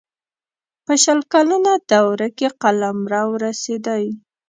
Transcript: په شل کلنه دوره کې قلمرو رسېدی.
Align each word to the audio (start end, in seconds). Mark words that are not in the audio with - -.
په 0.85 0.93
شل 1.03 1.19
کلنه 1.33 1.73
دوره 1.91 2.27
کې 2.37 2.47
قلمرو 2.61 3.27
رسېدی. 3.45 4.03